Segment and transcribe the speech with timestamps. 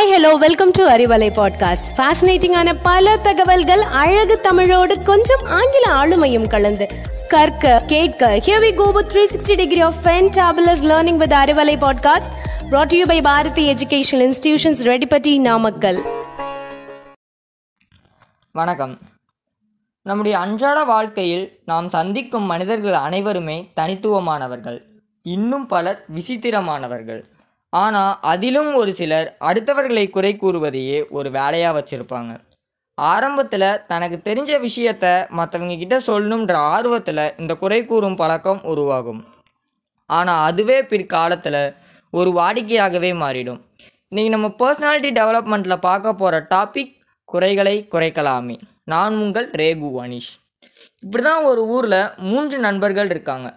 [0.00, 6.88] Hi hello welcome to Arivalai podcast ஃபேசினேட்டிங்கான பல தகவல்கள் அழகு தமிழோடு கொஞ்சம் ஆங்கில ஆளுமையும் கலந்து.
[7.28, 12.30] கற்க கேட்க here we go with 360 degree of fantabulous learning with Arivalai podcast
[12.70, 16.02] brought to you by Bharathi educational institutions Reddipatti Namakkal
[18.52, 18.98] வணக்கம்.
[20.02, 24.80] நம்முடைய அன்றாட வாழ்க்கையில் நாம் சந்திக்கும் மனிதர்கள் அனைவருமே தனித்துவமானவர்கள்.
[25.22, 27.24] இன்னும் பலர் விசித்திரமானவர்கள்.
[27.72, 32.32] ஆனால் அதிலும் ஒரு சிலர் அடுத்தவர்களை குறை கூறுவதையே ஒரு வேலையாக வச்சுருப்பாங்க.
[32.94, 35.06] ஆரம்பத்தில் தனக்கு தெரிஞ்ச விஷயத்த
[35.38, 39.20] மற்றவங்க கிட்ட சொல்லணுன்ற ஆர்வத்தில் இந்த குறை கூறும் பழக்கம் உருவாகும்.
[40.06, 41.62] ஆனால் அதுவே பிற்காலத்தில்
[42.10, 43.60] ஒரு வாடிக்கையாகவே மாறிடும்.
[44.10, 48.56] இன்றைக்கி நம்ம பர்சனாலிட்டி டெவலப்மெண்ட்டில் பார்க்க போகிற டாபிக் குறைகளை குறைக்கலாமே.
[48.84, 50.32] நான் உங்கள் ரேகு அனிஷ்.
[51.02, 53.54] இப்படி தான் ஒரு ஊரில் மூன்று நண்பர்கள் இருக்காங்க.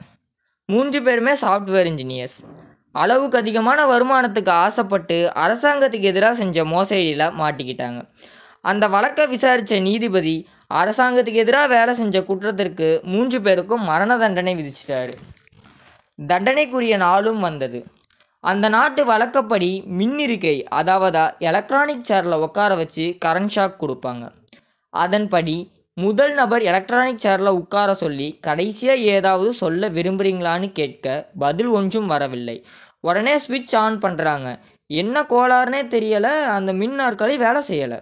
[0.65, 2.37] மூன்று பேருமே சாஃப்ட்வேர் இன்ஜினியர்ஸ்
[3.01, 8.01] அளவுக்கு அதிகமான வருமானத்துக்கு ஆசைப்பட்டு அரசாங்கத்துக்கு எதிராக செஞ்ச மோசடியில் மாட்டிக்கிட்டாங்க.
[8.61, 10.35] அந்த வழக்கை விசாரித்த நீதிபதி
[10.73, 15.13] அரசாங்கத்துக்கு எதிராக வேலை செஞ்ச குற்றத்திற்கு மூன்று பேருக்கும் மரண தண்டனை விதிச்சிட்டாரு.
[16.19, 17.85] தண்டனைக்குரிய நாளும் வந்தது.
[18.39, 24.23] அந்த நாட்டு வழக்கப்படி மின்னிருக்கை அதாவது எலக்ட்ரானிக் சேரில் உட்கார வச்சு கரண்ட் ஷாக் கொடுப்பாங்க.
[24.89, 25.55] அதன்படி
[25.97, 31.07] முதல் நபர் எலக்ட்ரானிக் சேரில் உட்கார சொல்லி கடைசியாக ஏதாவது சொல்ல விரும்புகிறீங்களான்னு கேட்க
[31.39, 32.55] பதில் ஒன்றும் வரவில்லை.
[32.99, 34.47] உடனே ஸ்விட்ச் ஆன் பண்ணுறாங்க
[34.87, 37.99] என்ன கோளாறுனே தெரியலை அந்த மின் நாற்காலி வேலை செய்யலை.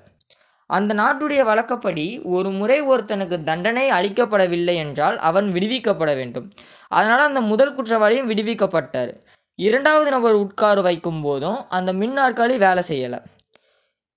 [0.70, 6.48] அந்த நாட்டுடைய வழக்கப்படி ஒரு முறை ஒருத்தனுக்கு தண்டனை அளிக்கப்படவில்லை என்றால் அவன் விடுவிக்கப்பட வேண்டும்.
[6.88, 9.14] அதனால் அந்த முதல் குற்றவாளியும் விடுவிக்கப்பட்டார்.
[9.56, 13.22] இரண்டாவது நபர் உட்கார வைக்கும் போதும் அந்த மின் நாற்காலி வேலை செய்யலை.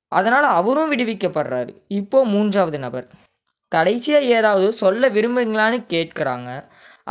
[0.08, 1.72] அதனால் அவரும் விடுவிக்கப்படுறாரு.
[1.88, 3.06] இப்போ மூன்றாவது நபர்.
[3.74, 6.50] கடைசியாக ஏதாவது சொல்ல விரும்புறீங்களான்னு கேட்குறாங்க.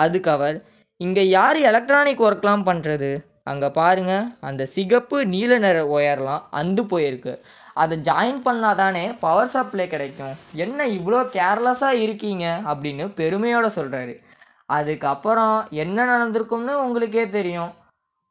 [0.03, 0.57] அதுக்கு அவர்
[1.01, 3.11] இங்கே யார் எலக்ட்ரானிக் ஒர்க்லாம் பண்ணுறது
[3.51, 4.13] அங்கே பாருங்க
[4.49, 7.33] அந்த சிகப்பு நீல நிற ஒயர்லாம் அந்து போயிருக்கு.
[7.81, 10.35] அதை ஜாயின் பண்ணால் தானே பவர் சப்ளை கிடைக்கும்.
[10.63, 12.45] என்ன இவ்வளோ கேர்லெஸ்ஸாக இருக்கீங்க?
[12.71, 14.13] அப்படின்னு பெருமையோடு சொல்கிறாரு
[14.69, 17.71] அதுக்கப்புறம் என்ன நடந்திருக்கும்னு உங்களுக்கே தெரியும்.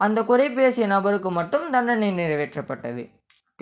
[0.00, 3.02] அந்த குறை பேசிய நபருக்கு மட்டும் தண்டனை நிறைவேற்றப்பட்டது.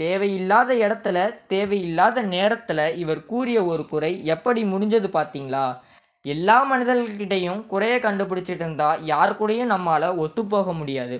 [0.02, 5.64] தேவையில்லாத இடத்துல தேவையில்லாத நேரத்தில் இவர் கூறிய ஒரு குறை எப்படி முடிஞ்சது பார்த்தீங்களா?
[6.24, 11.16] எல்லா மனிதர்கிட்டையும் குறைய கண்டுபிடிச்சிட்டு இருந்தால் யார் கூடயும் நம்மளால் ஒத்துப்போக முடியாது.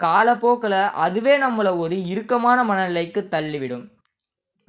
[0.00, 3.86] காலப்போக்கில் அதுவே நம்மளை ஒரு இறுக்கமான மனநிலைக்கு தள்ளிவிடும்.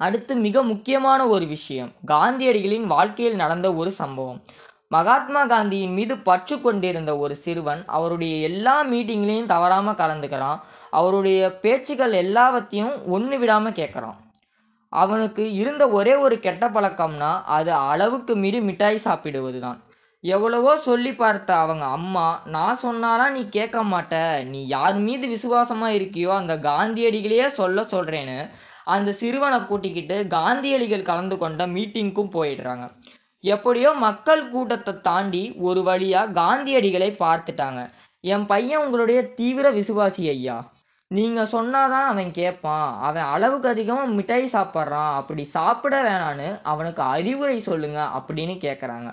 [0.00, 4.40] அடுத்து மிக முக்கியமான ஒரு விஷயம் காந்தியடிகளின் வாழ்க்கையில் நடந்த ஒரு சம்பவம்.
[4.94, 10.58] மகாத்மா காந்தியின் மீது பற்று கொண்டிருந்த ஒரு சிறுவன் அவருடைய எல்லா மீட்டிங்லேயும் தவறாமல் கலந்துக்கிறான்.
[11.00, 14.18] அவருடைய பேச்சுக்கள் எல்லாவற்றையும் ஒன்று விடாமல் கேட்குறான்.
[14.92, 19.78] அவனுக்கு இருந்த ஒரே ஒரு கெட்ட பழக்கம்னா அது அளவுக்கு மீறி மிட்டாய் சாப்பிடுவது தான்
[20.24, 22.24] எவ்வளவோ சொல்லி பார்த்த அவங்க அம்மா
[22.54, 24.14] நான் சொன்னாலாம் நீ கேட்க மாட்ட.
[24.50, 28.36] நீ யார் மீது விசுவாசமாக இருக்கியோ அந்த காந்தியடிகளையே சொல்ல சொல்கிறேன்னு
[28.96, 32.84] அந்த சிறுவனை கூட்டிக்கிட்டு காந்தியடிகள் கலந்து கொண்ட மீட்டிங்க்கும் போயிடுறாங்க.
[33.44, 37.82] எப்படியோ மக்கள் கூட்டத்தை தாண்டி ஒரு வழியாக காந்தியடிகளை பார்த்துட்டாங்க.
[38.20, 40.56] என் பையன் உங்களுடைய தீவிர விசுவாசி ஐயா.
[41.10, 45.12] நீங்கள் சொன்னாதான் அவன் கேட்பான் அவன் அளவுக்கு அதிகமாக மிட்டாய் சாப்பிட்றான்.
[45.20, 49.08] அப்படி சாப்பிட வேணான்னு அவனுக்கு அறிவுரை சொல்லுங்க அப்படின்னு கேட்குறாங்க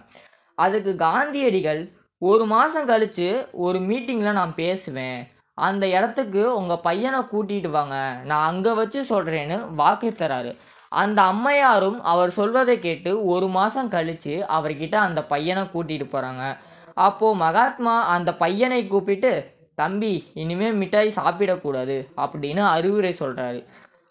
[0.57, 1.81] அதுக்கு காந்தியடிகள்
[2.21, 3.29] ஒரு மாதம் கழித்து
[3.65, 5.19] ஒரு மீட்டிங்கில் நான் பேசுவேன்.
[5.57, 7.95] அந்த இடத்துக்கு உங்கள் பையனை கூட்டிகிட்டு வாங்க.
[8.29, 10.51] நான் அங்கே வச்சு சொல்கிறேன்னு வாக்கு தராரு.
[10.91, 16.57] அந்த அம்மையாரும் அவர் சொல்வதை கேட்டு ஒரு மாதம் கழித்து அவர்கிட்ட அந்த பையனை கூட்டிகிட்டு போகிறாங்க
[16.93, 23.59] அப்போது மகாத்மா அந்த பையனை கூப்பிட்டு தம்பி இனிமேல் மிட்டாய் சாப்பிடக்கூடாது அப்படின்னு அறிவுரை சொல்கிறாரு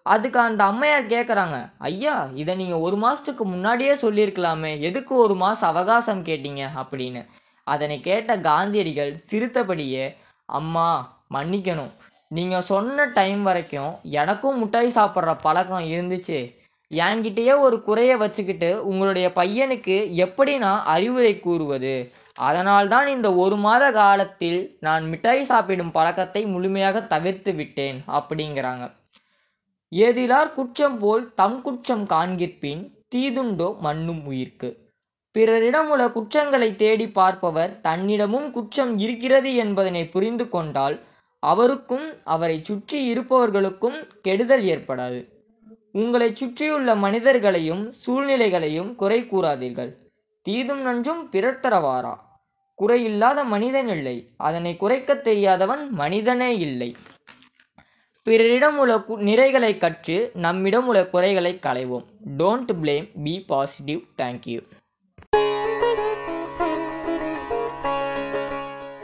[0.03, 4.81] அதுக்கு அந்த அம்மையார் கேட்குறாங்க ஐயா இதை நீங்கள் ஒரு மாதத்துக்கு முன்னாடியே சொல்லியிருக்கலாமே.
[4.81, 6.63] எதுக்கு ஒரு மாதம் அவகாசம் கேட்டீங்க?
[6.77, 7.27] அப்படின்னு.
[7.65, 10.05] அதனை கேட்ட காந்தியடிகள் சிரித்தபடியே
[10.49, 10.89] அம்மா
[11.35, 11.93] மன்னிக்கணும்.
[12.29, 16.39] நீங்கள் சொன்ன டைம் வரைக்கும் எனக்கும் மிட்டாய் சாப்பிட்ற பழக்கம் இருந்துச்சு.
[16.91, 21.95] என்கிட்டயே ஒரு குறையை வச்சுக்கிட்டு உங்களுடைய பையனுக்கு எப்படி நான் அறிவுரை கூறுவது?
[22.39, 28.87] அதனால்தான் இந்த ஒரு மாத காலத்தில் நான் மிட்டாய் சாப்பிடும் பழக்கத்தை முழுமையாக தவிர்த்து விட்டேன் அப்படிங்கிறாங்க.
[29.93, 32.83] ஏதிலார் குற்றம் போல் தம் குற்றம் காண்கிற்பின்
[33.15, 34.71] தீதுண்டோ மண்ணும் உயிர்க்கு.
[35.35, 40.97] பிறரிடம் உள்ள குற்றங்களை தேடி பார்ப்பவர் தன்னிடமும் குற்றம் இருக்கிறது என்பதனை புரிந்து கொண்டால்
[41.43, 45.21] அவருக்கும் அவரை சுற்றி இருப்பவர்களுக்கும் கெடுதல் ஏற்படாது.
[46.01, 49.93] உங்களை சுற்றியுள்ள மனிதர்களையும் சூழ்நிலைகளையும் குறை கூறாதீர்கள்.
[50.47, 52.15] தீதும் நன்றும் பிறர் தரவாரா
[52.79, 54.17] குறையில்லாத மனிதன் இல்லை.
[54.49, 56.91] அதனை குறைக்க தெரியாதவன் மனிதனே இல்லை.
[58.27, 58.95] பிறரிடம் உள்ள
[59.31, 62.07] நிறைகளை கற்று நம்மிடம் உள்ள குறைகளை களைவோம்.
[62.39, 64.61] Don't blame be positive thank you